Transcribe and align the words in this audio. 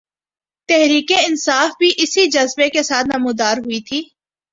تحریک 0.69 1.11
انصاف 1.17 1.71
بھی 1.79 1.91
اسی 1.97 2.25
جذبے 2.29 2.69
کے 2.69 2.83
ساتھ 2.83 3.07
نمودار 3.07 3.57
ہوئی 3.57 3.81
تھی۔ 3.81 4.01